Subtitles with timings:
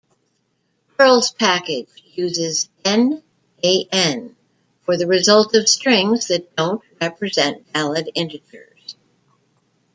[0.97, 3.21] Perl's package uses "NaN"
[4.83, 8.95] for the result of strings that don't represent valid integers.